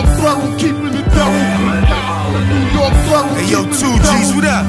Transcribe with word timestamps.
York 0.00 0.16
thorough, 0.16 0.56
keeping 0.56 0.94
it 0.96 1.04
thorough. 1.12 2.40
New 2.48 2.64
York 2.72 2.94
thorough. 3.04 3.34
Hey, 3.36 3.52
yo, 3.52 3.64
two 3.68 3.92
G's, 4.00 4.32
what 4.34 4.44
up? 4.48 4.64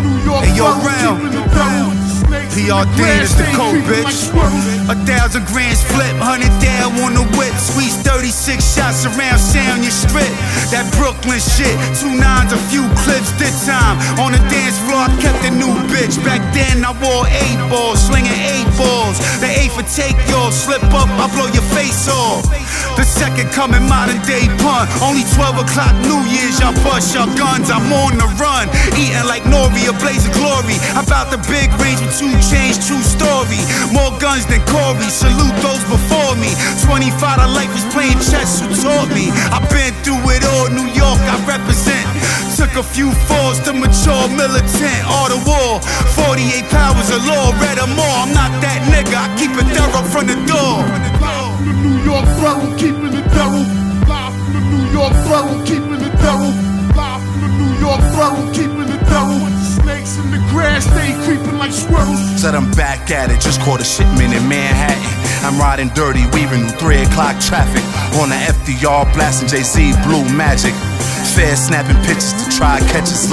New 0.00 0.24
York 0.24 0.44
Hey, 0.44 0.56
yo, 0.56 0.64
round. 0.80 1.20
keeping 1.20 1.38
it 1.38 1.50
thorough. 1.52 2.04
PR 2.54 2.86
the 2.96 3.06
is 3.20 3.34
the 3.36 3.44
code, 3.52 3.82
bitch. 3.84 4.30
A 4.88 4.94
thousand 5.04 5.44
grands 5.52 5.82
flip, 5.84 6.16
hundred 6.16 6.54
down 6.62 6.94
on 7.04 7.12
the 7.14 7.26
whip. 7.36 7.52
Squeeze 7.58 7.94
36 8.06 8.62
shots 8.62 9.04
around, 9.04 9.38
sound 9.38 9.82
your 9.82 9.92
strip. 9.92 10.30
That 10.72 10.86
Brooklyn 10.96 11.42
shit, 11.42 11.74
two 11.98 12.14
nines, 12.14 12.54
a 12.54 12.60
few 12.70 12.86
clips 13.04 13.30
this 13.42 13.66
time. 13.66 13.98
On 14.22 14.32
the 14.32 14.40
dance 14.48 14.78
floor, 14.86 15.04
I 15.06 15.10
kept 15.20 15.44
a 15.44 15.52
new 15.52 15.74
bitch. 15.92 16.16
Back 16.24 16.40
then, 16.54 16.86
I 16.86 16.94
wore 17.02 17.26
eight 17.28 17.60
balls, 17.68 18.00
slinging 18.00 18.32
eight 18.32 18.70
balls. 18.78 19.18
The 19.42 19.50
eight 19.50 19.74
for 19.74 19.84
take 19.90 20.16
yours, 20.30 20.54
slip 20.54 20.82
up, 20.94 21.10
I 21.20 21.26
blow 21.34 21.50
your 21.52 21.66
face 21.74 22.08
off. 22.08 22.43
Second 23.24 23.56
coming, 23.56 23.88
modern 23.88 24.20
day 24.28 24.44
pun. 24.60 24.84
Only 25.00 25.24
12 25.32 25.64
o'clock, 25.64 25.96
New 26.04 26.20
Year's, 26.28 26.60
y'all 26.60 26.76
bust 26.84 27.16
your 27.16 27.24
guns. 27.40 27.72
I'm 27.72 27.88
on 27.88 28.20
the 28.20 28.28
run, 28.36 28.68
eating 29.00 29.24
like 29.24 29.48
Nori, 29.48 29.88
a 29.88 29.96
blaze 29.96 30.28
of 30.28 30.36
glory. 30.36 30.76
About 30.92 31.32
the 31.32 31.40
big 31.48 31.72
range 31.80 32.04
with 32.04 32.12
two 32.20 32.28
chains, 32.52 32.76
true 32.84 33.00
story. 33.00 33.64
More 33.96 34.12
guns 34.20 34.44
than 34.44 34.60
Corey, 34.68 35.08
salute 35.08 35.56
those 35.64 35.80
before 35.88 36.36
me. 36.36 36.52
25 36.84 37.16
to 37.16 37.48
life 37.48 37.72
is 37.72 37.88
playing 37.96 38.20
chess, 38.20 38.60
who 38.60 38.68
taught 38.84 39.08
me? 39.16 39.32
I've 39.48 39.64
been 39.72 39.96
through 40.04 40.20
it 40.28 40.44
all, 40.44 40.68
New 40.68 40.92
York, 40.92 41.16
I 41.24 41.40
represent. 41.48 42.04
Took 42.60 42.76
a 42.76 42.84
few 42.84 43.08
falls 43.24 43.56
to 43.64 43.72
mature 43.72 44.28
militant, 44.36 45.00
all 45.08 45.32
the 45.32 45.40
war. 45.48 45.80
48 46.12 46.68
powers 46.68 47.08
of 47.08 47.24
law, 47.24 47.56
read 47.56 47.80
them 47.80 47.96
all. 47.96 48.28
I'm 48.28 48.36
not 48.36 48.52
that 48.60 48.84
nigga, 48.92 49.16
I 49.16 49.32
keep 49.40 49.56
it 49.56 49.64
thorough 49.72 50.04
from 50.12 50.28
the 50.28 50.36
door. 50.44 50.84
New 51.84 52.04
York 52.04 52.24
keeping 52.78 53.03
Said 61.74 62.54
I'm 62.54 62.70
back 62.72 63.10
at 63.10 63.30
it, 63.30 63.40
just 63.40 63.60
caught 63.62 63.80
a 63.80 63.84
shipment 63.84 64.32
in 64.32 64.46
Manhattan. 64.48 65.02
I'm 65.42 65.58
riding 65.58 65.88
dirty, 65.90 66.22
weaving 66.30 66.68
through 66.78 67.02
3 67.02 67.02
o'clock 67.10 67.40
traffic. 67.40 67.82
On 68.22 68.30
the 68.30 68.36
FDR, 68.36 69.12
blasting 69.12 69.48
Jay-Z, 69.48 69.92
Blue 70.06 70.24
Magic. 70.36 70.72
Fair 71.34 71.56
snapping 71.56 71.98
pictures 72.06 72.32
to 72.38 72.46
try 72.56 72.78
catch 72.94 73.10
us. 73.10 73.26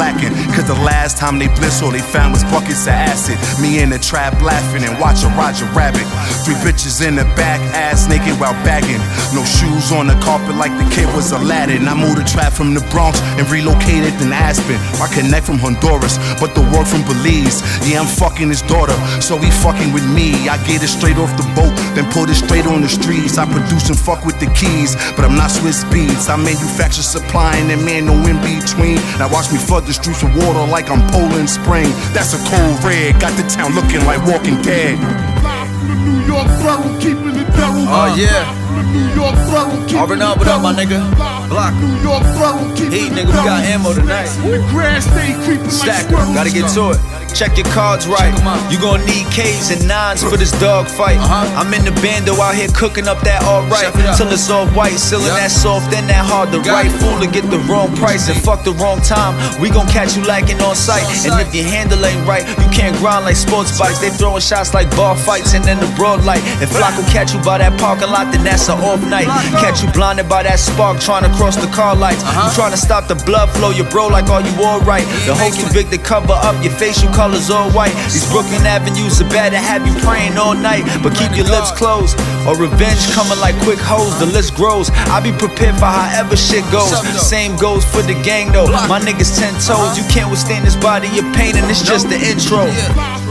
Cause 0.57 0.65
the 0.65 0.81
last 0.81 1.17
time 1.17 1.37
they 1.37 1.45
blitzed, 1.47 1.83
all 1.83 1.91
they 1.91 2.01
found 2.01 2.33
was 2.33 2.43
buckets 2.45 2.89
of 2.89 2.97
acid. 2.97 3.37
Me 3.61 3.81
in 3.81 3.89
the 3.89 3.99
trap 3.99 4.33
laughing 4.41 4.83
and 4.83 4.97
watching 4.99 5.29
Roger 5.37 5.69
Rabbit. 5.77 6.03
Three 6.41 6.57
bitches 6.65 7.05
in 7.05 7.15
the 7.15 7.23
back, 7.37 7.61
ass 7.77 8.09
naked 8.09 8.39
while 8.41 8.57
bagging. 8.65 8.97
No 9.37 9.45
shoes 9.45 9.93
on 9.93 10.07
the 10.07 10.17
carpet 10.25 10.57
like 10.57 10.73
the 10.81 10.87
kid 10.89 11.05
was 11.13 11.31
Aladdin. 11.31 11.87
I 11.87 11.93
moved 11.93 12.17
the 12.17 12.25
trap 12.25 12.51
from 12.51 12.73
the 12.73 12.81
Bronx 12.89 13.21
and 13.37 13.45
relocated 13.49 14.17
in 14.17 14.33
Aspen. 14.33 14.81
I 14.97 15.05
connect 15.13 15.45
from 15.45 15.59
Honduras, 15.61 16.17
but 16.41 16.57
the 16.57 16.65
work 16.73 16.89
from 16.89 17.05
Belize. 17.05 17.61
Yeah, 17.85 18.01
I'm 18.01 18.09
fucking 18.09 18.49
his 18.49 18.65
daughter, 18.65 18.97
so 19.21 19.37
he 19.37 19.51
fucking 19.61 19.93
with 19.93 20.07
me. 20.09 20.49
I 20.49 20.57
get 20.65 20.81
it 20.81 20.89
straight 20.89 21.21
off 21.21 21.29
the 21.37 21.45
boat, 21.53 21.71
then 21.93 22.09
put 22.09 22.33
it 22.33 22.41
straight 22.41 22.65
on 22.65 22.81
the 22.81 22.89
streets. 22.89 23.37
I 23.37 23.45
produce 23.45 23.93
and 23.93 23.99
fuck 23.99 24.25
with 24.25 24.41
the 24.41 24.49
keys, 24.57 24.97
but 25.13 25.21
I'm 25.21 25.37
not 25.37 25.53
Swizz 25.53 25.85
Beatz. 25.93 26.25
I 26.25 26.35
manufacture, 26.41 27.05
supplying, 27.05 27.69
and 27.69 27.85
man, 27.91 28.05
no 28.05 28.15
in 28.29 28.39
between. 28.39 28.95
Now 29.19 29.27
watch 29.31 29.51
me 29.51 29.57
flood 29.57 29.85
the 29.85 29.93
streets 29.93 30.23
with 30.23 30.35
water 30.35 30.63
like 30.71 30.89
I'm 30.89 31.03
Poland 31.11 31.49
Spring. 31.49 31.89
That's 32.15 32.33
a 32.33 32.39
cold 32.47 32.83
red, 32.83 33.19
got 33.19 33.35
the 33.35 33.43
town 33.49 33.75
looking 33.75 34.05
like 34.05 34.23
Walking 34.25 34.61
Dead. 34.61 34.97
Live 35.43 35.67
from 35.83 35.99
New 36.07 36.19
York 36.25 36.47
thorough, 36.61 36.99
keeping 36.99 37.35
it 37.35 37.47
thorough. 37.51 37.87
Oh, 37.87 38.15
yeah. 38.15 38.47
Live 38.47 38.59
from 38.71 38.87
New 38.95 39.07
York 39.19 39.35
thorough, 39.49 39.85
keeping 39.85 39.99
Already 39.99 40.19
know 40.19 40.31
it 40.33 40.37
what 40.39 40.47
up, 40.47 40.61
my 40.61 40.73
nigga? 40.73 41.40
Block. 41.51 41.73
New 41.83 41.91
York 41.99 42.23
thorough, 42.39 42.63
keeping 42.79 42.91
Heat, 42.95 43.11
nigga, 43.11 43.27
we 43.27 43.43
got 43.43 43.59
ammo 43.67 43.91
tonight. 43.93 44.31
The 44.39 44.63
grass, 44.71 45.03
they 45.11 45.35
creeping 45.43 45.67
like 45.83 46.07
squirrels. 46.07 46.31
gotta 46.33 46.49
get 46.49 46.71
to 46.79 46.95
it. 46.95 46.99
Check 47.35 47.55
your 47.59 47.67
cards 47.75 48.07
right. 48.07 48.31
You 48.71 48.79
gonna 48.79 49.03
need 49.05 49.27
K's 49.31 49.71
and 49.71 49.87
nines 49.87 50.23
for 50.23 50.35
this 50.35 50.51
dog 50.59 50.87
fight. 50.87 51.15
Uh-huh. 51.19 51.59
I'm 51.59 51.73
in 51.73 51.83
the 51.83 51.91
bando 52.03 52.35
out 52.39 52.55
here 52.55 52.67
cooking 52.75 53.07
up 53.07 53.19
that 53.27 53.43
alright. 53.43 53.87
It. 53.87 54.15
Till 54.17 54.31
it's 54.31 54.49
all 54.49 54.67
white, 54.75 54.99
sealing 54.99 55.27
Yeah. 55.27 55.47
that 55.47 55.51
soft 55.51 55.93
and 55.95 56.07
that 56.09 56.23
hard 56.27 56.51
The 56.51 56.59
got 56.59 56.85
it. 56.85 56.91
Fool 56.99 57.19
to 57.19 57.27
get 57.27 57.49
the 57.49 57.59
wrong 57.71 57.95
price 57.95 58.27
and 58.27 58.35
fuck 58.43 58.63
the 58.63 58.73
wrong 58.73 58.99
time. 59.01 59.35
We 59.61 59.69
gon' 59.69 59.87
catch 59.87 60.15
you 60.15 60.23
lacking 60.23 60.59
on 60.61 60.75
sight. 60.75 61.03
And 61.23 61.39
if 61.39 61.55
your 61.55 61.63
handle 61.67 62.03
ain't 62.05 62.27
right, 62.27 62.43
you 62.47 62.67
can't 62.71 62.95
grind 62.97 63.23
like 63.25 63.35
sports 63.37 63.77
bikes. 63.79 63.99
They 63.99 64.09
throwing 64.09 64.41
shots 64.41 64.73
like 64.73 64.91
bar 64.95 65.15
fights 65.15 65.53
and 65.53 65.63
then 65.63 65.79
the 65.79 65.87
broad 65.95 66.23
light. 66.25 66.43
If 66.63 66.71
Flocko 66.71 67.03
catch 67.11 67.33
you 67.33 67.39
by 67.41 67.59
that 67.59 67.79
parking 67.79 68.11
lot, 68.11 68.31
then 68.31 68.43
that's 68.43 68.67
an 68.67 68.79
off 68.79 69.03
night. 69.07 69.27
Catch 69.63 69.83
you 69.83 69.89
blinded 69.91 70.27
by 70.27 70.43
that 70.43 70.59
spark 70.59 70.99
trying 70.99 71.23
to 71.23 71.31
cross 71.41 71.57
the 71.57 71.73
car 71.73 71.95
lights. 71.95 72.21
You 72.21 72.53
trying 72.53 72.69
to 72.69 72.77
stop 72.77 73.09
the 73.09 73.17
blood 73.25 73.49
flow, 73.57 73.71
your 73.73 73.89
bro 73.89 74.05
like 74.05 74.29
are 74.29 74.45
you 74.45 74.53
alright? 74.61 75.09
The 75.25 75.33
host 75.33 75.57
to 75.57 75.97
cover 75.97 76.37
up, 76.37 76.53
your 76.61 76.71
facial 76.77 77.09
colors 77.17 77.49
all 77.49 77.71
white. 77.73 77.97
These 78.13 78.29
Brooklyn 78.29 78.61
Avenues 78.61 79.19
are 79.19 79.29
bad 79.33 79.49
to 79.49 79.57
have 79.57 79.81
you 79.81 79.93
praying 80.05 80.37
all 80.37 80.53
night, 80.53 80.85
but 81.01 81.17
keep 81.17 81.33
your 81.33 81.49
lips 81.49 81.71
closed. 81.71 82.13
Or 82.45 82.53
revenge 82.53 83.01
coming 83.17 83.39
like 83.41 83.57
quick 83.65 83.81
hoes, 83.81 84.13
the 84.19 84.27
list 84.27 84.53
grows. 84.53 84.91
I 85.09 85.17
be 85.17 85.33
prepared 85.33 85.73
for 85.81 85.89
however 85.89 86.37
shit 86.37 86.61
goes. 86.69 86.93
What's 86.93 87.01
up, 87.01 87.05
though? 87.09 87.33
Same 87.33 87.57
goes 87.57 87.83
for 87.89 88.03
the 88.05 88.13
gang 88.21 88.53
though. 88.53 88.69
My 88.85 89.01
niggas 89.01 89.33
ten 89.33 89.57
toes, 89.65 89.97
you 89.97 90.05
can't 90.13 90.29
withstand 90.29 90.65
this 90.65 90.77
body 90.77 91.09
of 91.17 91.25
pain, 91.33 91.57
and 91.57 91.65
it's 91.65 91.81
just 91.81 92.05
the 92.05 92.21
intro. 92.21 92.69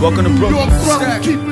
Welcome 0.03 0.27
to 0.27 0.35
Brooklyn. 0.35 1.50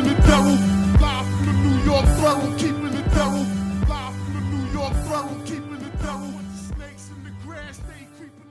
They 7.88 8.06
creeping. 8.16 8.48